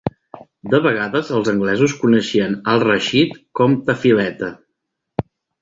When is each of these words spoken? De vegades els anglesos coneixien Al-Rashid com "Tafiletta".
De 0.73 0.79
vegades 0.85 1.29
els 1.39 1.51
anglesos 1.53 1.95
coneixien 2.05 2.57
Al-Rashid 2.73 3.39
com 3.61 3.79
"Tafiletta". 3.91 4.55